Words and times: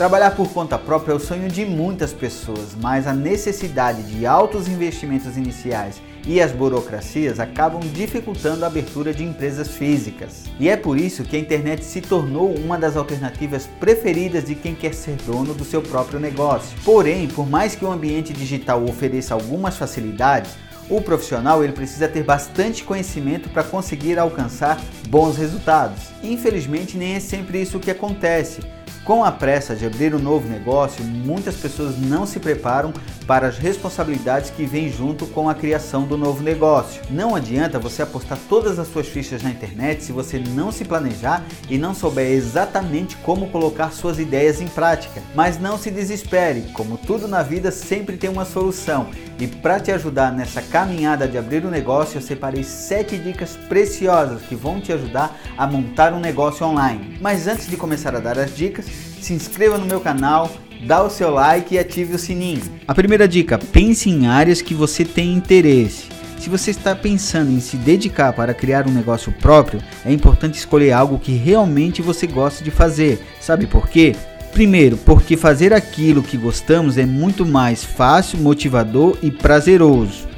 Trabalhar 0.00 0.30
por 0.30 0.48
conta 0.48 0.78
própria 0.78 1.12
é 1.12 1.14
o 1.14 1.20
sonho 1.20 1.46
de 1.46 1.62
muitas 1.66 2.10
pessoas, 2.10 2.74
mas 2.80 3.06
a 3.06 3.12
necessidade 3.12 4.02
de 4.04 4.24
altos 4.24 4.66
investimentos 4.66 5.36
iniciais 5.36 6.00
e 6.26 6.40
as 6.40 6.52
burocracias 6.52 7.38
acabam 7.38 7.82
dificultando 7.92 8.64
a 8.64 8.68
abertura 8.68 9.12
de 9.12 9.22
empresas 9.22 9.68
físicas. 9.76 10.44
E 10.58 10.70
é 10.70 10.76
por 10.78 10.98
isso 10.98 11.22
que 11.22 11.36
a 11.36 11.38
internet 11.38 11.84
se 11.84 12.00
tornou 12.00 12.54
uma 12.54 12.78
das 12.78 12.96
alternativas 12.96 13.68
preferidas 13.78 14.46
de 14.46 14.54
quem 14.54 14.74
quer 14.74 14.94
ser 14.94 15.16
dono 15.16 15.52
do 15.52 15.66
seu 15.66 15.82
próprio 15.82 16.18
negócio. 16.18 16.78
Porém, 16.82 17.28
por 17.28 17.46
mais 17.46 17.74
que 17.74 17.84
o 17.84 17.92
ambiente 17.92 18.32
digital 18.32 18.82
ofereça 18.82 19.34
algumas 19.34 19.76
facilidades, 19.76 20.52
o 20.88 21.02
profissional 21.02 21.62
ele 21.62 21.74
precisa 21.74 22.08
ter 22.08 22.24
bastante 22.24 22.84
conhecimento 22.84 23.50
para 23.50 23.62
conseguir 23.62 24.18
alcançar 24.18 24.80
bons 25.10 25.36
resultados. 25.36 26.04
Infelizmente, 26.22 26.96
nem 26.96 27.16
é 27.16 27.20
sempre 27.20 27.60
isso 27.60 27.78
que 27.78 27.90
acontece. 27.90 28.62
Com 29.10 29.24
a 29.24 29.32
pressa 29.32 29.74
de 29.74 29.84
abrir 29.84 30.14
um 30.14 30.20
novo 30.20 30.48
negócio, 30.48 31.02
muitas 31.02 31.56
pessoas 31.56 31.98
não 31.98 32.24
se 32.24 32.38
preparam 32.38 32.92
para 33.26 33.48
as 33.48 33.58
responsabilidades 33.58 34.50
que 34.50 34.64
vêm 34.64 34.88
junto 34.88 35.26
com 35.26 35.48
a 35.48 35.54
criação 35.54 36.04
do 36.04 36.16
novo 36.16 36.44
negócio. 36.44 37.02
Não 37.10 37.34
adianta 37.34 37.76
você 37.76 38.02
apostar 38.02 38.38
todas 38.48 38.78
as 38.78 38.86
suas 38.86 39.08
fichas 39.08 39.42
na 39.42 39.50
internet 39.50 40.04
se 40.04 40.12
você 40.12 40.38
não 40.38 40.70
se 40.70 40.84
planejar 40.84 41.44
e 41.68 41.76
não 41.76 41.92
souber 41.92 42.30
exatamente 42.30 43.16
como 43.16 43.48
colocar 43.48 43.90
suas 43.90 44.20
ideias 44.20 44.60
em 44.60 44.68
prática. 44.68 45.20
Mas 45.34 45.58
não 45.58 45.76
se 45.76 45.90
desespere, 45.90 46.70
como 46.72 46.96
tudo 46.96 47.26
na 47.26 47.42
vida 47.42 47.72
sempre 47.72 48.16
tem 48.16 48.30
uma 48.30 48.44
solução. 48.44 49.08
E 49.40 49.46
para 49.46 49.80
te 49.80 49.90
ajudar 49.90 50.30
nessa 50.30 50.60
caminhada 50.60 51.26
de 51.26 51.38
abrir 51.38 51.64
um 51.64 51.70
negócio, 51.70 52.18
eu 52.18 52.22
separei 52.22 52.62
7 52.62 53.16
dicas 53.16 53.56
preciosas 53.68 54.42
que 54.42 54.54
vão 54.54 54.80
te 54.80 54.92
ajudar 54.92 55.36
a 55.56 55.66
montar 55.66 56.12
um 56.12 56.20
negócio 56.20 56.66
online. 56.66 57.16
Mas 57.20 57.48
antes 57.48 57.66
de 57.66 57.76
começar 57.76 58.14
a 58.14 58.20
dar 58.20 58.38
as 58.38 58.54
dicas, 58.54 58.99
se 59.20 59.32
inscreva 59.32 59.78
no 59.78 59.86
meu 59.86 60.00
canal, 60.00 60.50
dá 60.86 61.02
o 61.02 61.10
seu 61.10 61.30
like 61.30 61.74
e 61.74 61.78
ative 61.78 62.14
o 62.14 62.18
sininho. 62.18 62.62
A 62.86 62.94
primeira 62.94 63.28
dica: 63.28 63.58
pense 63.58 64.08
em 64.08 64.26
áreas 64.26 64.62
que 64.62 64.74
você 64.74 65.04
tem 65.04 65.34
interesse. 65.34 66.08
Se 66.38 66.48
você 66.48 66.70
está 66.70 66.96
pensando 66.96 67.50
em 67.50 67.60
se 67.60 67.76
dedicar 67.76 68.32
para 68.32 68.54
criar 68.54 68.88
um 68.88 68.92
negócio 68.92 69.30
próprio, 69.30 69.82
é 70.06 70.10
importante 70.10 70.58
escolher 70.58 70.92
algo 70.92 71.18
que 71.18 71.32
realmente 71.32 72.00
você 72.00 72.26
gosta 72.26 72.64
de 72.64 72.70
fazer. 72.70 73.20
Sabe 73.38 73.66
por 73.66 73.88
quê? 73.88 74.16
Primeiro, 74.50 74.96
porque 74.96 75.36
fazer 75.36 75.74
aquilo 75.74 76.22
que 76.22 76.38
gostamos 76.38 76.96
é 76.96 77.04
muito 77.04 77.44
mais 77.44 77.84
fácil, 77.84 78.38
motivador 78.38 79.18
e 79.22 79.30
prazeroso. 79.30 80.29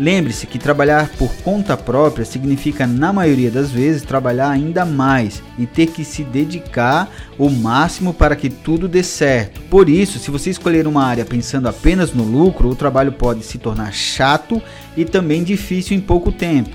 Lembre-se 0.00 0.46
que 0.46 0.58
trabalhar 0.58 1.10
por 1.18 1.30
conta 1.44 1.76
própria 1.76 2.24
significa, 2.24 2.86
na 2.86 3.12
maioria 3.12 3.50
das 3.50 3.70
vezes, 3.70 4.00
trabalhar 4.00 4.48
ainda 4.48 4.82
mais 4.86 5.42
e 5.58 5.66
ter 5.66 5.88
que 5.88 6.06
se 6.06 6.24
dedicar 6.24 7.06
o 7.36 7.50
máximo 7.50 8.14
para 8.14 8.34
que 8.34 8.48
tudo 8.48 8.88
dê 8.88 9.02
certo. 9.02 9.60
Por 9.68 9.90
isso, 9.90 10.18
se 10.18 10.30
você 10.30 10.48
escolher 10.48 10.86
uma 10.86 11.04
área 11.04 11.26
pensando 11.26 11.68
apenas 11.68 12.14
no 12.14 12.24
lucro, 12.24 12.70
o 12.70 12.74
trabalho 12.74 13.12
pode 13.12 13.44
se 13.44 13.58
tornar 13.58 13.92
chato 13.92 14.62
e 14.96 15.04
também 15.04 15.44
difícil 15.44 15.94
em 15.94 16.00
pouco 16.00 16.32
tempo. 16.32 16.74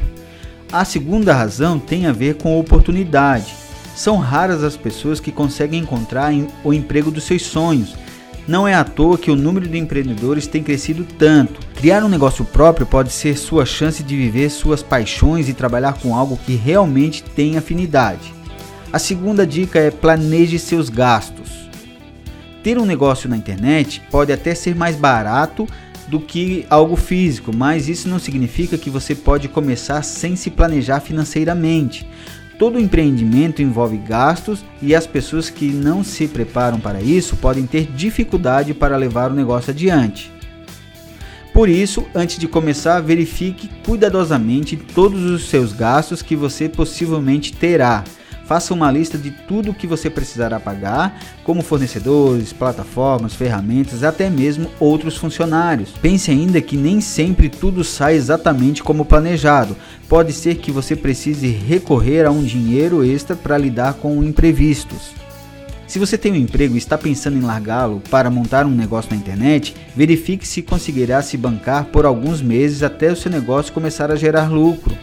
A 0.72 0.86
segunda 0.86 1.34
razão 1.34 1.80
tem 1.80 2.06
a 2.06 2.12
ver 2.12 2.36
com 2.36 2.59
oportunidade. 2.59 3.56
São 3.96 4.18
raras 4.20 4.64
as 4.64 4.78
pessoas 4.78 5.20
que 5.20 5.31
conseguem 5.31 5.80
encontrar 5.80 6.31
o 6.64 6.72
emprego 6.72 7.09
dos 7.09 7.23
seus 7.23 7.42
sonhos 7.42 7.96
não 8.48 8.68
é 8.68 8.74
à 8.74 8.84
toa 8.84 9.18
que 9.18 9.32
o 9.32 9.36
número 9.36 9.68
de 9.68 9.78
empreendedores 9.78 10.46
tem 10.48 10.62
crescido 10.62 11.06
tanto. 11.18 11.60
Criar 11.76 12.04
um 12.04 12.10
negócio 12.10 12.46
próprio 12.46 12.86
pode 12.86 13.12
ser 13.12 13.38
sua 13.38 13.66
chance 13.66 14.04
de 14.04 14.16
viver 14.16 14.50
suas 14.50 14.84
paixões 14.84 15.50
e 15.50 15.54
trabalhar 15.54 15.94
com 15.94 16.16
algo 16.16 16.38
que 16.38 16.56
realmente 16.56 17.24
tem 17.24 17.58
afinidade. 17.58 18.34
A 18.94 19.00
segunda 19.00 19.46
dica 19.46 19.80
é 19.80 19.92
planeje 19.92 20.60
seus 20.60 20.90
gastos. 20.90 21.70
Ter 22.64 22.78
um 22.78 22.86
negócio 22.86 23.30
na 23.30 23.38
internet 23.38 24.02
pode 24.10 24.32
até 24.32 24.56
ser 24.56 24.76
mais 24.76 24.96
barato 24.96 25.68
do 26.08 26.20
que 26.20 26.66
algo 26.70 26.96
físico, 26.96 27.52
mas 27.56 27.90
isso 27.90 28.08
não 28.08 28.20
significa 28.20 28.78
que 28.78 28.90
você 28.90 29.16
pode 29.16 29.48
começar 29.48 30.04
sem 30.04 30.36
se 30.36 30.52
planejar 30.52 31.00
financeiramente. 31.00 32.08
Todo 32.58 32.80
empreendimento 32.80 33.62
envolve 33.62 33.98
gastos 33.98 34.64
e 34.82 34.96
as 34.96 35.06
pessoas 35.06 35.50
que 35.50 35.68
não 35.68 36.04
se 36.04 36.28
preparam 36.28 36.80
para 36.80 37.02
isso 37.02 37.36
podem 37.36 37.66
ter 37.66 37.86
dificuldade 37.86 38.74
para 38.74 38.96
levar 38.96 39.32
o 39.32 39.36
negócio 39.36 39.72
adiante. 39.72 40.32
Por 41.54 41.70
isso, 41.70 42.06
antes 42.14 42.38
de 42.38 42.48
começar, 42.48 43.00
verifique 43.02 43.70
cuidadosamente 43.86 44.76
todos 44.76 45.24
os 45.24 45.50
seus 45.50 45.72
gastos 45.72 46.22
que 46.22 46.36
você 46.36 46.68
possivelmente 46.68 47.54
terá 47.54 48.04
Faça 48.45 48.75
uma 48.75 48.91
lista 48.91 49.17
de 49.17 49.31
tudo 49.31 49.72
o 49.72 49.73
que 49.73 49.88
você 49.88 50.07
precisará 50.07 50.59
pagar, 50.59 51.19
como 51.44 51.63
fornecedores, 51.63 52.53
plataformas, 52.53 53.33
ferramentas, 53.33 54.03
até 54.03 54.29
mesmo 54.29 54.69
outros 54.79 55.17
funcionários. 55.17 55.89
Pense 56.00 56.29
ainda 56.29 56.61
que 56.61 56.78
nem 56.78 57.01
sempre 57.01 57.50
tudo 57.50 57.83
sai 57.83 58.16
exatamente 58.16 58.83
como 58.83 59.03
planejado. 59.03 59.75
Pode 60.07 60.31
ser 60.31 60.56
que 60.56 60.72
você 60.72 60.95
precise 60.95 61.47
recorrer 61.47 62.25
a 62.25 62.31
um 62.31 62.44
dinheiro 62.44 63.03
extra 63.03 63.35
para 63.35 63.57
lidar 63.57 63.95
com 63.95 64.23
imprevistos. 64.23 65.16
Se 65.88 65.97
você 65.97 66.17
tem 66.17 66.31
um 66.31 66.35
emprego 66.35 66.75
e 66.75 66.77
está 66.77 66.97
pensando 66.97 67.38
em 67.38 67.41
largá-lo 67.41 68.01
para 68.12 68.29
montar 68.29 68.66
um 68.66 68.72
negócio 68.72 69.12
na 69.12 69.17
internet, 69.17 69.75
verifique 69.95 70.47
se 70.47 70.62
conseguirá 70.62 71.22
se 71.22 71.35
bancar 71.35 71.85
por 71.85 72.06
alguns 72.06 72.41
meses 72.41 72.83
até 72.83 73.12
o 73.12 73.16
seu 73.16 73.31
negócio 73.31 73.73
começar 73.73 74.12
a 74.12 74.16
gerar 74.16 74.51
lucro. 74.51 74.95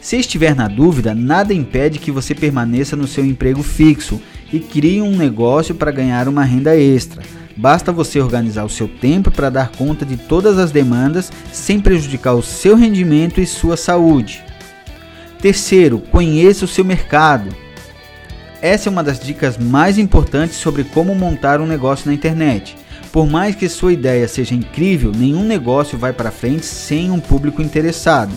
Se 0.00 0.16
estiver 0.16 0.54
na 0.54 0.66
dúvida, 0.66 1.14
nada 1.14 1.52
impede 1.52 1.98
que 1.98 2.10
você 2.10 2.34
permaneça 2.34 2.96
no 2.96 3.06
seu 3.06 3.24
emprego 3.24 3.62
fixo 3.62 4.20
e 4.52 4.58
crie 4.58 5.02
um 5.02 5.14
negócio 5.14 5.74
para 5.74 5.90
ganhar 5.90 6.26
uma 6.26 6.42
renda 6.42 6.76
extra. 6.76 7.22
Basta 7.54 7.92
você 7.92 8.18
organizar 8.18 8.64
o 8.64 8.70
seu 8.70 8.88
tempo 8.88 9.30
para 9.30 9.50
dar 9.50 9.70
conta 9.70 10.06
de 10.06 10.16
todas 10.16 10.58
as 10.58 10.70
demandas 10.70 11.30
sem 11.52 11.78
prejudicar 11.78 12.32
o 12.32 12.42
seu 12.42 12.74
rendimento 12.74 13.40
e 13.40 13.46
sua 13.46 13.76
saúde. 13.76 14.42
Terceiro, 15.38 15.98
conheça 15.98 16.64
o 16.64 16.68
seu 16.68 16.84
mercado. 16.84 17.54
Essa 18.62 18.88
é 18.88 18.90
uma 18.90 19.04
das 19.04 19.20
dicas 19.20 19.58
mais 19.58 19.98
importantes 19.98 20.56
sobre 20.56 20.84
como 20.84 21.14
montar 21.14 21.60
um 21.60 21.66
negócio 21.66 22.06
na 22.06 22.14
internet. 22.14 22.76
Por 23.12 23.28
mais 23.28 23.54
que 23.54 23.68
sua 23.68 23.92
ideia 23.92 24.26
seja 24.28 24.54
incrível, 24.54 25.12
nenhum 25.14 25.44
negócio 25.44 25.98
vai 25.98 26.12
para 26.12 26.30
frente 26.30 26.64
sem 26.64 27.10
um 27.10 27.20
público 27.20 27.60
interessado. 27.60 28.32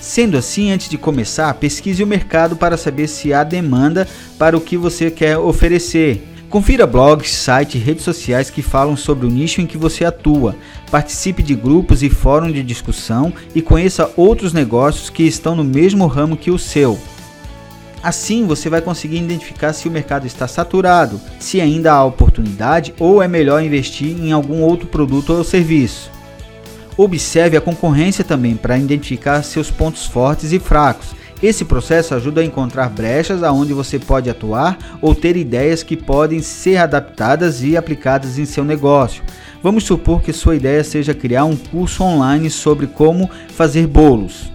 Sendo 0.00 0.38
assim, 0.38 0.72
antes 0.72 0.88
de 0.88 0.96
começar, 0.96 1.52
pesquise 1.54 2.02
o 2.02 2.06
mercado 2.06 2.56
para 2.56 2.78
saber 2.78 3.06
se 3.06 3.34
há 3.34 3.44
demanda 3.44 4.08
para 4.38 4.56
o 4.56 4.60
que 4.60 4.76
você 4.76 5.10
quer 5.10 5.36
oferecer. 5.36 6.26
Confira 6.48 6.86
blogs, 6.86 7.30
sites 7.30 7.80
redes 7.80 8.02
sociais 8.02 8.50
que 8.50 8.62
falam 8.62 8.96
sobre 8.96 9.26
o 9.26 9.30
nicho 9.30 9.60
em 9.60 9.66
que 9.66 9.78
você 9.78 10.04
atua. 10.04 10.56
Participe 10.90 11.44
de 11.44 11.54
grupos 11.54 12.02
e 12.02 12.10
fóruns 12.10 12.52
de 12.52 12.62
discussão 12.62 13.32
e 13.54 13.62
conheça 13.62 14.10
outros 14.16 14.52
negócios 14.52 15.10
que 15.10 15.22
estão 15.22 15.54
no 15.54 15.62
mesmo 15.62 16.06
ramo 16.06 16.36
que 16.36 16.50
o 16.50 16.58
seu. 16.58 16.98
Assim 18.02 18.46
você 18.46 18.70
vai 18.70 18.80
conseguir 18.80 19.18
identificar 19.18 19.74
se 19.74 19.86
o 19.86 19.90
mercado 19.90 20.26
está 20.26 20.48
saturado, 20.48 21.20
se 21.38 21.60
ainda 21.60 21.92
há 21.92 22.04
oportunidade 22.04 22.94
ou 22.98 23.22
é 23.22 23.28
melhor 23.28 23.62
investir 23.62 24.18
em 24.18 24.32
algum 24.32 24.62
outro 24.62 24.88
produto 24.88 25.34
ou 25.34 25.44
serviço. 25.44 26.10
Observe 26.96 27.56
a 27.56 27.60
concorrência 27.60 28.24
também 28.24 28.56
para 28.56 28.78
identificar 28.78 29.42
seus 29.42 29.70
pontos 29.70 30.06
fortes 30.06 30.52
e 30.52 30.58
fracos. 30.58 31.14
Esse 31.42 31.64
processo 31.64 32.14
ajuda 32.14 32.42
a 32.42 32.44
encontrar 32.44 32.90
brechas 32.90 33.42
aonde 33.42 33.72
você 33.72 33.98
pode 33.98 34.28
atuar 34.28 34.98
ou 35.00 35.14
ter 35.14 35.36
ideias 35.36 35.82
que 35.82 35.96
podem 35.96 36.42
ser 36.42 36.76
adaptadas 36.76 37.62
e 37.62 37.76
aplicadas 37.78 38.38
em 38.38 38.44
seu 38.44 38.62
negócio. 38.62 39.22
Vamos 39.62 39.84
supor 39.84 40.20
que 40.20 40.34
sua 40.34 40.56
ideia 40.56 40.84
seja 40.84 41.14
criar 41.14 41.44
um 41.44 41.56
curso 41.56 42.02
online 42.02 42.50
sobre 42.50 42.86
como 42.86 43.30
fazer 43.54 43.86
bolos. 43.86 44.50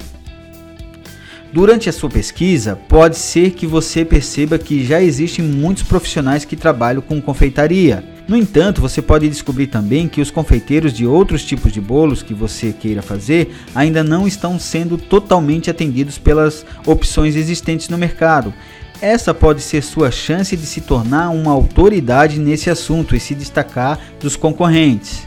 Durante 1.51 1.89
a 1.89 1.93
sua 1.93 2.09
pesquisa, 2.09 2.77
pode 2.87 3.17
ser 3.17 3.51
que 3.51 3.65
você 3.65 4.03
perceba 4.03 4.59
que 4.59 4.85
já 4.85 5.01
existem 5.01 5.43
muitos 5.43 5.83
profissionais 5.83 6.43
que 6.45 6.55
trabalham 6.55 7.01
com 7.01 7.21
confeitaria. 7.21 8.03
No 8.27 8.35
entanto, 8.35 8.81
você 8.81 9.03
pode 9.03 9.29
descobrir 9.29 9.67
também 9.67 10.07
que 10.07 10.19
os 10.19 10.31
confeiteiros 10.31 10.91
de 10.91 11.05
outros 11.05 11.45
tipos 11.45 11.71
de 11.71 11.79
bolos 11.79 12.23
que 12.23 12.33
você 12.33 12.73
queira 12.73 13.03
fazer 13.03 13.55
ainda 13.75 14.03
não 14.03 14.27
estão 14.27 14.57
sendo 14.57 14.97
totalmente 14.97 15.69
atendidos 15.69 16.17
pelas 16.17 16.65
opções 16.87 17.35
existentes 17.35 17.87
no 17.87 17.99
mercado. 17.99 18.51
Essa 18.99 19.31
pode 19.31 19.61
ser 19.61 19.83
sua 19.83 20.09
chance 20.09 20.57
de 20.57 20.65
se 20.65 20.81
tornar 20.81 21.29
uma 21.29 21.51
autoridade 21.51 22.39
nesse 22.39 22.67
assunto 22.67 23.15
e 23.15 23.19
se 23.19 23.35
destacar 23.35 23.99
dos 24.19 24.35
concorrentes. 24.35 25.21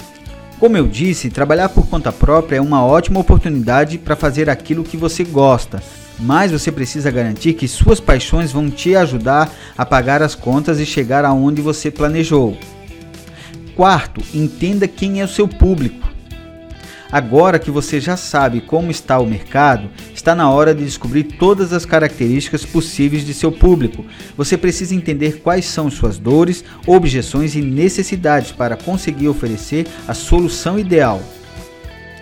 Como 0.59 0.77
eu 0.77 0.89
disse, 0.89 1.31
trabalhar 1.31 1.69
por 1.69 1.87
conta 1.87 2.11
própria 2.11 2.57
é 2.57 2.61
uma 2.61 2.85
ótima 2.85 3.21
oportunidade 3.21 3.97
para 3.97 4.17
fazer 4.17 4.51
aquilo 4.51 4.83
que 4.83 4.97
você 4.97 5.23
gosta, 5.23 5.81
mas 6.19 6.51
você 6.51 6.73
precisa 6.73 7.13
garantir 7.13 7.53
que 7.53 7.69
suas 7.69 8.01
paixões 8.01 8.51
vão 8.51 8.69
te 8.69 8.97
ajudar 8.97 9.53
a 9.77 9.87
pagar 9.87 10.21
as 10.21 10.35
contas 10.35 10.81
e 10.81 10.87
chegar 10.87 11.25
aonde 11.25 11.63
você 11.63 11.93
planejou. 11.93 12.59
Quarto, 13.79 14.21
entenda 14.35 14.89
quem 14.89 15.21
é 15.21 15.25
o 15.25 15.29
seu 15.29 15.47
público. 15.47 16.11
Agora 17.13 17.61
que 17.61 17.71
você 17.71 18.01
já 18.01 18.17
sabe 18.17 18.61
como 18.61 18.91
está 18.91 19.21
o 19.21 19.25
mercado, 19.25 19.89
está 20.13 20.35
na 20.35 20.51
hora 20.51 20.75
de 20.75 20.85
descobrir 20.85 21.23
todas 21.23 21.73
as 21.73 21.87
características 21.87 22.65
possíveis 22.65 23.25
de 23.25 23.33
seu 23.33 23.53
público. 23.53 24.05
Você 24.37 24.59
precisa 24.59 24.97
entender 24.97 25.43
quais 25.43 25.65
são 25.65 25.89
suas 25.93 26.19
dores, 26.19 26.65
objeções 26.89 27.55
e 27.55 27.63
necessidades 27.63 28.51
para 28.51 28.77
conseguir 28.77 29.29
oferecer 29.29 29.87
a 30.09 30.13
solução 30.13 30.77
ideal. 30.77 31.23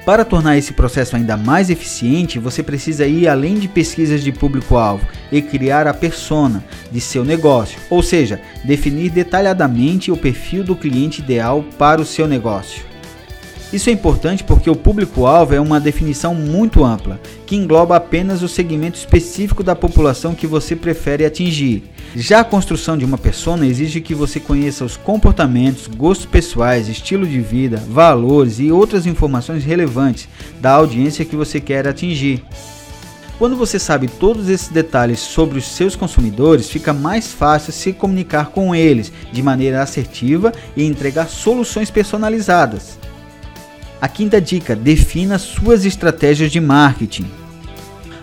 Para 0.07 0.25
tornar 0.25 0.57
esse 0.57 0.73
processo 0.73 1.17
ainda 1.17 1.37
mais 1.37 1.69
eficiente, 1.69 2.39
você 2.39 2.63
precisa 2.63 3.09
ir 3.09 3.27
além 3.27 3.57
de 3.57 3.67
pesquisas 3.67 4.23
de 4.23 4.31
público-alvo 4.31 5.05
e 5.33 5.43
criar 5.43 5.89
a 5.89 5.93
persona 5.93 6.65
de 6.93 7.01
seu 7.01 7.25
negócio, 7.25 7.81
ou 7.91 8.05
seja, 8.05 8.41
definir 8.63 9.11
detalhadamente 9.11 10.13
o 10.13 10.17
perfil 10.17 10.63
do 10.63 10.77
cliente 10.77 11.21
ideal 11.21 11.65
para 11.77 12.01
o 12.01 12.07
seu 12.07 12.29
negócio. 12.29 12.85
Isso 13.77 13.91
é 13.91 13.93
importante 13.93 14.43
porque 14.43 14.71
o 14.71 14.75
público-alvo 14.75 15.55
é 15.55 15.61
uma 15.61 15.79
definição 15.79 16.35
muito 16.35 16.83
ampla, 16.83 17.21
que 17.45 17.55
engloba 17.55 17.95
apenas 17.95 18.43
o 18.43 18.49
segmento 18.49 18.97
específico 18.97 19.63
da 19.63 19.77
população 19.77 20.35
que 20.35 20.47
você 20.47 20.75
prefere 20.75 21.27
atingir. 21.27 21.83
Já 22.15 22.41
a 22.41 22.45
construção 22.45 22.97
de 22.97 23.05
uma 23.05 23.19
persona 23.19 23.67
exige 23.67 24.01
que 24.01 24.15
você 24.15 24.41
conheça 24.41 24.83
os 24.83 24.97
comportamentos, 24.97 25.89
gostos 25.89 26.25
pessoais, 26.25 26.89
estilo 26.89 27.27
de 27.27 27.39
vida, 27.39 27.77
valores 27.87 28.59
e 28.59 28.73
outras 28.73 29.05
informações 29.05 29.63
relevantes 29.63 30.27
da 30.59 30.71
audiência 30.71 31.27
que 31.27 31.37
você 31.37 31.61
quer 31.61 31.87
atingir. 31.87 32.43
Quando 33.39 33.57
você 33.57 33.79
sabe 33.79 34.09
todos 34.09 34.49
esses 34.49 34.69
detalhes 34.69 35.21
sobre 35.21 35.59
os 35.59 35.69
seus 35.69 35.95
consumidores, 35.95 36.71
fica 36.71 36.95
mais 36.95 37.31
fácil 37.31 37.75
se 37.75 37.93
comunicar 37.93 38.47
com 38.47 38.75
eles 38.75 39.13
de 39.31 39.43
maneira 39.43 39.83
assertiva 39.83 40.51
e 40.75 40.83
entregar 40.83 41.29
soluções 41.29 41.91
personalizadas. 41.91 42.99
A 44.07 44.09
quinta 44.09 44.41
dica: 44.41 44.77
defina 44.77 45.37
suas 45.37 45.85
estratégias 45.85 46.53
de 46.53 46.61
marketing. 46.61 47.27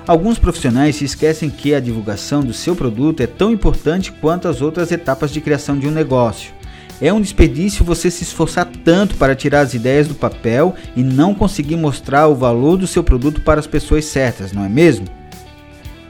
Alguns 0.07 0.39
profissionais 0.39 0.95
se 0.95 1.03
esquecem 1.03 1.49
que 1.49 1.75
a 1.75 1.79
divulgação 1.81 2.41
do 2.41 2.53
seu 2.53 2.73
produto 2.73 3.19
é 3.19 3.27
tão 3.27 3.51
importante 3.51 4.09
quanto 4.09 4.47
as 4.47 4.61
outras 4.61 4.93
etapas 4.93 5.29
de 5.29 5.41
criação 5.41 5.77
de 5.77 5.85
um 5.85 5.91
negócio. 5.91 6.53
É 7.01 7.11
um 7.11 7.19
desperdício 7.19 7.83
você 7.83 8.09
se 8.09 8.23
esforçar 8.23 8.65
tanto 8.85 9.17
para 9.17 9.35
tirar 9.35 9.59
as 9.59 9.73
ideias 9.73 10.07
do 10.07 10.15
papel 10.15 10.73
e 10.95 11.03
não 11.03 11.35
conseguir 11.35 11.75
mostrar 11.75 12.27
o 12.27 12.35
valor 12.35 12.77
do 12.77 12.87
seu 12.87 13.03
produto 13.03 13.41
para 13.41 13.59
as 13.59 13.67
pessoas 13.67 14.05
certas, 14.05 14.53
não 14.53 14.63
é 14.63 14.69
mesmo? 14.69 15.05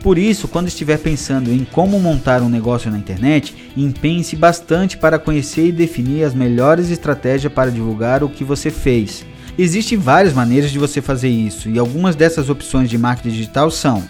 Por 0.04 0.20
isso, 0.20 0.48
quando 0.48 0.68
estiver 0.68 1.00
pensando 1.00 1.52
em 1.52 1.66
como 1.72 2.00
montar 2.00 2.44
um 2.44 2.50
negócio 2.50 2.92
na 2.92 2.98
internet, 3.00 3.56
empenhe-se 3.76 4.36
bastante 4.36 4.98
para 4.98 5.18
conhecer 5.18 5.70
e 5.70 5.72
definir 5.72 6.26
as 6.26 6.36
melhores 6.36 6.92
estratégias 6.92 7.52
para 7.52 7.72
divulgar 7.72 8.24
o 8.24 8.30
que 8.30 8.44
você 8.44 8.70
fez. 8.70 9.26
Existem 9.58 9.98
várias 9.98 10.34
maneiras 10.34 10.72
de 10.72 10.80
você 10.80 11.02
fazer 11.02 11.30
isso 11.30 11.70
e 11.70 11.78
algumas 11.78 12.16
dessas 12.16 12.50
opções 12.50 12.90
de 12.90 12.98
marketing 12.98 13.36
digital 13.36 13.70
são 13.70 14.04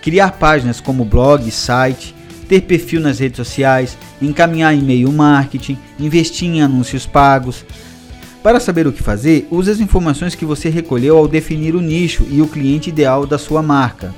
criar 0.00 0.32
páginas 0.32 0.80
como 0.80 1.04
blog, 1.04 1.48
site, 1.50 2.14
ter 2.48 2.62
perfil 2.62 3.00
nas 3.00 3.18
redes 3.18 3.36
sociais, 3.36 3.96
encaminhar 4.20 4.74
e-mail 4.74 5.12
marketing, 5.12 5.78
investir 5.98 6.48
em 6.48 6.62
anúncios 6.62 7.06
pagos. 7.06 7.64
Para 8.42 8.58
saber 8.58 8.86
o 8.86 8.92
que 8.92 9.02
fazer, 9.02 9.46
use 9.50 9.70
as 9.70 9.80
informações 9.80 10.34
que 10.34 10.44
você 10.44 10.68
recolheu 10.68 11.16
ao 11.16 11.28
definir 11.28 11.76
o 11.76 11.80
nicho 11.80 12.26
e 12.30 12.42
o 12.42 12.48
cliente 12.48 12.88
ideal 12.88 13.26
da 13.26 13.38
sua 13.38 13.62
marca. 13.62 14.12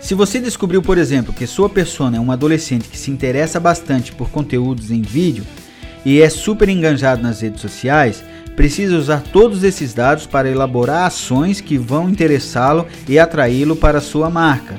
Se 0.00 0.14
você 0.14 0.40
descobriu, 0.40 0.82
por 0.82 0.98
exemplo, 0.98 1.32
que 1.32 1.46
sua 1.46 1.68
persona 1.68 2.16
é 2.16 2.20
um 2.20 2.32
adolescente 2.32 2.88
que 2.88 2.98
se 2.98 3.10
interessa 3.10 3.60
bastante 3.60 4.12
por 4.12 4.28
conteúdos 4.30 4.90
em 4.90 5.00
vídeo 5.00 5.46
e 6.04 6.20
é 6.20 6.28
super 6.28 6.68
enganjado 6.68 7.22
nas 7.22 7.40
redes 7.40 7.60
sociais, 7.60 8.22
precisa 8.56 8.96
usar 8.96 9.22
todos 9.22 9.64
esses 9.64 9.92
dados 9.92 10.26
para 10.26 10.50
elaborar 10.50 11.06
ações 11.06 11.60
que 11.60 11.76
vão 11.76 12.08
interessá-lo 12.08 12.86
e 13.08 13.18
atraí-lo 13.18 13.76
para 13.76 14.00
sua 14.00 14.30
marca. 14.30 14.76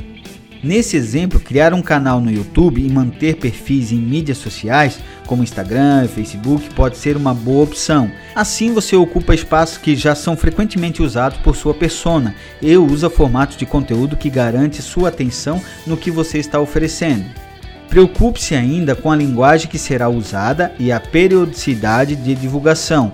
Nesse 0.65 0.97
exemplo, 0.97 1.39
criar 1.39 1.75
um 1.75 1.81
canal 1.81 2.19
no 2.19 2.31
YouTube 2.31 2.83
e 2.83 2.91
manter 2.91 3.35
perfis 3.35 3.91
em 3.91 3.99
mídias 3.99 4.39
sociais, 4.39 4.99
como 5.27 5.43
Instagram 5.43 6.05
e 6.05 6.07
Facebook, 6.07 6.73
pode 6.73 6.97
ser 6.97 7.15
uma 7.15 7.35
boa 7.35 7.63
opção. 7.63 8.09
Assim 8.33 8.73
você 8.73 8.95
ocupa 8.95 9.35
espaços 9.35 9.77
que 9.77 9.95
já 9.95 10.15
são 10.15 10.35
frequentemente 10.35 11.03
usados 11.03 11.37
por 11.39 11.55
sua 11.55 11.75
persona 11.75 12.33
e 12.59 12.75
usa 12.77 13.11
formatos 13.11 13.57
de 13.57 13.65
conteúdo 13.67 14.17
que 14.17 14.27
garante 14.27 14.81
sua 14.81 15.09
atenção 15.09 15.61
no 15.85 15.95
que 15.95 16.09
você 16.09 16.39
está 16.39 16.59
oferecendo. 16.59 17.25
Preocupe-se 17.87 18.55
ainda 18.55 18.95
com 18.95 19.11
a 19.11 19.15
linguagem 19.15 19.69
que 19.69 19.77
será 19.77 20.09
usada 20.09 20.73
e 20.79 20.91
a 20.91 20.99
periodicidade 20.99 22.15
de 22.15 22.33
divulgação, 22.33 23.13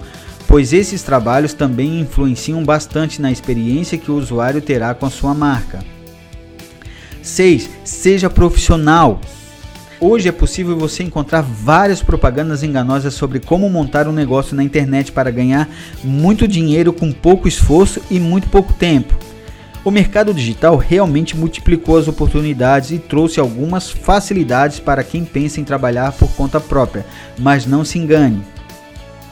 pois 0.51 0.73
esses 0.73 1.01
trabalhos 1.01 1.53
também 1.53 2.01
influenciam 2.01 2.61
bastante 2.61 3.21
na 3.21 3.31
experiência 3.31 3.97
que 3.97 4.11
o 4.11 4.17
usuário 4.17 4.61
terá 4.61 4.93
com 4.93 5.05
a 5.05 5.09
sua 5.09 5.33
marca. 5.33 5.79
6. 7.21 7.69
Seja 7.85 8.29
profissional. 8.29 9.21
Hoje 9.97 10.27
é 10.27 10.31
possível 10.31 10.77
você 10.77 11.03
encontrar 11.03 11.41
várias 11.41 12.03
propagandas 12.03 12.63
enganosas 12.63 13.13
sobre 13.13 13.39
como 13.39 13.69
montar 13.69 14.09
um 14.09 14.11
negócio 14.11 14.53
na 14.53 14.61
internet 14.61 15.13
para 15.13 15.31
ganhar 15.31 15.69
muito 16.03 16.45
dinheiro 16.45 16.91
com 16.91 17.13
pouco 17.13 17.47
esforço 17.47 18.01
e 18.11 18.19
muito 18.19 18.49
pouco 18.49 18.73
tempo. 18.73 19.17
O 19.85 19.89
mercado 19.89 20.33
digital 20.33 20.75
realmente 20.75 21.37
multiplicou 21.37 21.97
as 21.97 22.09
oportunidades 22.09 22.91
e 22.91 22.99
trouxe 22.99 23.39
algumas 23.39 23.89
facilidades 23.89 24.81
para 24.81 25.01
quem 25.01 25.23
pensa 25.23 25.61
em 25.61 25.63
trabalhar 25.63 26.11
por 26.11 26.29
conta 26.33 26.59
própria, 26.59 27.05
mas 27.39 27.65
não 27.65 27.85
se 27.85 27.97
engane. 27.97 28.43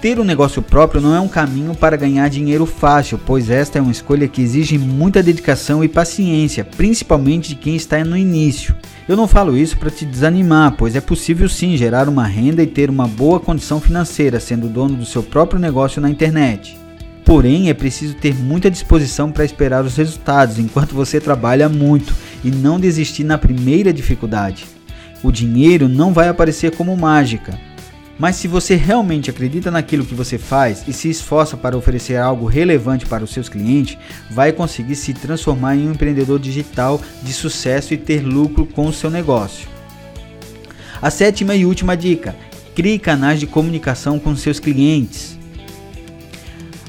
Ter 0.02 0.18
um 0.18 0.24
negócio 0.24 0.62
próprio 0.62 1.02
não 1.02 1.14
é 1.14 1.20
um 1.20 1.28
caminho 1.28 1.76
para 1.76 1.98
ganhar 1.98 2.30
dinheiro 2.30 2.66
fácil, 2.66 3.18
pois 3.18 3.50
esta 3.50 3.80
é 3.80 3.82
uma 3.82 3.92
escolha 3.92 4.30
que 4.30 4.42
exige 4.42 4.78
muita 4.78 5.22
dedicação 5.22 5.84
e 5.84 5.90
paciência, 5.90 6.64
principalmente 6.64 7.50
de 7.50 7.56
quem 7.56 7.76
está 7.76 8.02
no 8.06 8.16
início. 8.16 8.74
Eu 9.10 9.18
não 9.18 9.28
falo 9.28 9.58
isso 9.58 9.78
para 9.78 9.92
te 9.92 10.06
desanimar, 10.06 10.76
pois 10.78 10.96
é 10.96 11.02
possível 11.02 11.50
sim 11.50 11.76
gerar 11.76 12.08
uma 12.08 12.26
renda 12.26 12.64
e 12.64 12.68
ter 12.68 12.90
uma 12.90 13.10
boa 13.10 13.42
condição 13.42 13.82
financeira 13.82 14.40
sendo 14.40 14.70
dono 14.70 14.96
do 14.96 15.06
seu 15.06 15.22
próprio 15.22 15.60
negócio 15.60 16.02
na 16.02 16.10
internet. 16.10 16.78
Porém, 17.26 17.70
é 17.70 17.74
preciso 17.74 18.16
ter 18.16 18.34
muita 18.34 18.72
disposição 18.72 19.34
para 19.34 19.44
esperar 19.44 19.84
os 19.84 19.98
resultados 19.98 20.58
enquanto 20.60 20.96
você 20.96 21.20
trabalha 21.20 21.68
muito 21.68 22.16
e 22.42 22.50
não 22.50 22.80
desistir 22.80 23.26
na 23.26 23.38
primeira 23.38 23.92
dificuldade. 23.92 24.66
O 25.22 25.30
dinheiro 25.30 25.90
não 25.90 26.14
vai 26.14 26.30
aparecer 26.30 26.74
como 26.74 26.96
mágica, 26.96 27.60
mas 28.20 28.36
se 28.36 28.50
você 28.50 28.76
realmente 28.76 29.30
acredita 29.30 29.72
naquilo 29.72 30.06
que 30.06 30.14
você 30.14 30.38
faz 30.38 30.84
e 30.86 30.92
se 30.92 31.10
esforça 31.10 31.56
para 31.56 31.78
oferecer 31.78 32.18
algo 32.18 32.46
relevante 32.46 33.06
para 33.06 33.24
os 33.24 33.32
seus 33.32 33.48
clientes, 33.48 33.98
vai 34.30 34.52
conseguir 34.52 34.98
se 34.98 35.14
transformar 35.14 35.78
em 35.78 35.88
um 35.88 35.94
empreendedor 35.94 36.38
digital 36.38 37.02
de 37.24 37.32
sucesso 37.32 37.94
e 37.94 37.98
ter 37.98 38.20
lucro 38.20 38.66
com 38.66 38.86
o 38.88 38.94
seu 38.94 39.10
negócio. 39.10 39.70
A 41.02 41.10
sétima 41.10 41.56
e 41.56 41.66
última 41.66 41.96
dica: 41.96 42.36
crie 42.76 43.00
canais 43.00 43.40
de 43.40 43.48
comunicação 43.48 44.20
com 44.20 44.36
seus 44.36 44.60
clientes. 44.60 45.40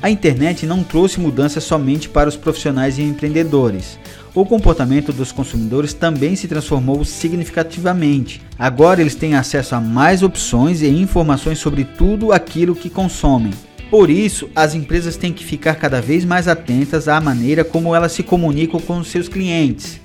A 0.03 0.11
internet 0.11 0.67
não 0.67 0.83
trouxe 0.83 1.21
mudanças 1.21 1.63
somente 1.63 2.09
para 2.09 2.29
os 2.29 2.37
profissionais 2.37 2.99
e 2.99 3.03
empreendedores 3.03 4.01
o 4.35 4.47
comportamento 4.47 5.13
dos 5.13 5.33
consumidores 5.33 5.93
também 5.93 6.37
se 6.37 6.47
transformou 6.47 7.05
significativamente. 7.05 8.41
Agora 8.59 9.01
eles 9.01 9.15
têm 9.15 9.35
acesso 9.35 9.75
a 9.75 9.81
mais 9.81 10.23
opções 10.23 10.83
e 10.83 10.89
informações 10.89 11.59
sobre 11.59 11.85
tudo 11.85 12.33
aquilo 12.33 12.77
que 12.77 12.89
consomem. 12.89 13.53
Por 13.91 14.09
isso, 14.09 14.49
as 14.55 14.75
empresas 14.75 15.17
têm 15.17 15.33
que 15.33 15.45
ficar 15.45 15.75
cada 15.75 16.01
vez 16.01 16.25
mais 16.25 16.47
atentas 16.47 17.09
à 17.09 17.21
maneira 17.21 17.65
como 17.65 17.95
elas 17.95 18.13
se 18.13 18.23
comunicam 18.23 18.79
com 18.81 19.03
seus 19.03 19.29
clientes. 19.29 20.01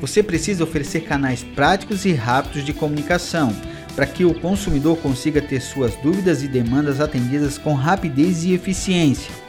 Você 0.00 0.20
precisa 0.20 0.64
oferecer 0.64 1.02
canais 1.02 1.44
práticos 1.54 2.04
e 2.04 2.12
rápidos 2.12 2.64
de 2.64 2.72
comunicação 2.72 3.54
para 3.94 4.04
que 4.04 4.24
o 4.24 4.34
consumidor 4.34 4.96
consiga 4.96 5.40
ter 5.40 5.60
suas 5.60 5.94
dúvidas 6.02 6.42
e 6.42 6.48
demandas 6.48 7.00
atendidas 7.00 7.56
com 7.56 7.74
rapidez 7.74 8.42
e 8.42 8.52
eficiência. 8.52 9.41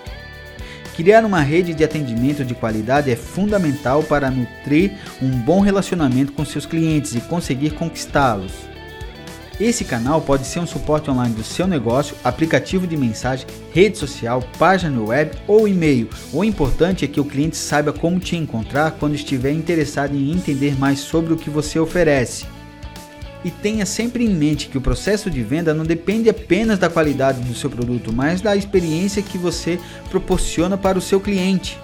Criar 0.96 1.26
uma 1.26 1.42
rede 1.42 1.74
de 1.74 1.84
atendimento 1.84 2.46
de 2.46 2.54
qualidade 2.54 3.10
é 3.10 3.16
fundamental 3.16 4.04
para 4.04 4.30
nutrir 4.30 4.92
um 5.20 5.30
bom 5.30 5.60
relacionamento 5.60 6.34
com 6.34 6.46
seus 6.46 6.68
clientes 6.68 7.16
e 7.16 7.22
conseguir 7.22 7.72
conquistá-los. 7.72 8.52
Esse 9.60 9.86
canal 9.86 10.22
pode 10.22 10.46
ser 10.46 10.60
um 10.60 10.68
suporte 10.68 11.10
online 11.10 11.34
do 11.34 11.44
seu 11.44 11.66
negócio, 11.66 12.16
aplicativo 12.24 12.86
de 12.86 12.98
mensagem, 12.98 13.48
rede 13.72 13.98
social, 13.98 14.44
página 14.60 15.02
web 15.02 15.32
ou 15.48 15.68
e-mail. 15.68 16.10
O 16.32 16.44
importante 16.44 17.06
é 17.06 17.08
que 17.08 17.20
o 17.20 17.26
cliente 17.26 17.56
saiba 17.56 17.92
como 17.92 18.20
te 18.20 18.36
encontrar 18.36 18.92
quando 18.92 19.16
estiver 19.16 19.52
interessado 19.52 20.16
em 20.16 20.32
entender 20.32 20.78
mais 20.78 21.00
sobre 21.00 21.34
o 21.34 21.38
que 21.38 21.50
você 21.50 21.80
oferece. 21.80 22.46
E 23.44 23.52
tenha 23.52 23.86
sempre 23.86 24.24
em 24.24 24.30
mente 24.30 24.70
que 24.70 24.78
o 24.78 24.82
processo 24.82 25.30
de 25.30 25.44
venda 25.44 25.74
não 25.74 25.84
depende 25.84 26.30
apenas 26.30 26.80
da 26.80 26.90
qualidade 26.90 27.42
do 27.42 27.54
seu 27.54 27.70
produto, 27.70 28.14
mas 28.14 28.40
da 28.40 28.56
experiência 28.56 29.22
que 29.22 29.38
você 29.38 29.80
proporciona 30.10 30.78
para 30.78 30.98
o 30.98 31.02
seu 31.02 31.20
cliente. 31.20 31.78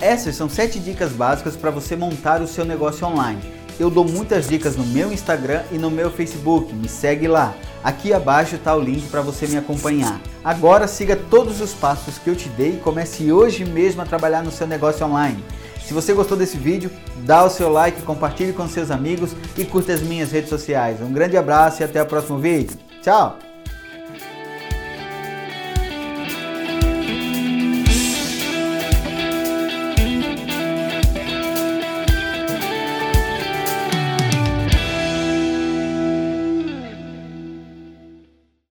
Essas 0.00 0.34
são 0.36 0.48
7 0.48 0.78
dicas 0.78 1.12
básicas 1.12 1.56
para 1.56 1.70
você 1.70 1.96
montar 1.96 2.40
o 2.40 2.46
seu 2.46 2.64
negócio 2.64 3.06
online. 3.06 3.40
eu 3.78 3.88
dou 3.88 4.04
muitas 4.04 4.46
dicas 4.46 4.76
no 4.76 4.84
meu 4.84 5.10
Instagram 5.10 5.62
e 5.72 5.78
no 5.78 5.90
meu 5.90 6.10
Facebook. 6.10 6.74
Me 6.74 6.86
segue 6.86 7.26
lá. 7.26 7.54
Aqui 7.82 8.12
abaixo 8.12 8.56
está 8.56 8.76
o 8.76 8.80
link 8.80 9.08
para 9.08 9.22
você 9.22 9.46
me 9.46 9.56
acompanhar. 9.56 10.20
Agora 10.44 10.86
siga 10.86 11.16
todos 11.16 11.62
os 11.62 11.72
passos 11.72 12.18
que 12.18 12.28
eu 12.28 12.36
te 12.36 12.46
dei 12.50 12.74
e 12.74 12.76
comece 12.76 13.32
hoje 13.32 13.64
mesmo 13.64 14.02
a 14.02 14.04
trabalhar 14.04 14.42
no 14.42 14.50
seu 14.50 14.66
negócio 14.66 15.06
online. 15.06 15.42
Se 15.90 15.94
você 15.94 16.12
gostou 16.12 16.38
desse 16.38 16.56
vídeo, 16.56 16.88
dá 17.24 17.42
o 17.42 17.50
seu 17.50 17.68
like, 17.68 18.02
compartilhe 18.02 18.52
com 18.52 18.68
seus 18.68 18.92
amigos 18.92 19.34
e 19.58 19.64
curta 19.64 19.92
as 19.92 20.00
minhas 20.00 20.30
redes 20.30 20.48
sociais. 20.48 21.00
Um 21.02 21.12
grande 21.12 21.36
abraço 21.36 21.82
e 21.82 21.84
até 21.84 22.00
o 22.00 22.06
próximo 22.06 22.38
vídeo. 22.38 22.78
Tchau! 23.02 23.49